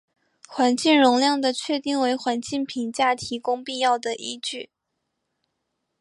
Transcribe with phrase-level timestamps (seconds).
[0.47, 4.71] 环境容量的确定为环境评价提供必要的依据。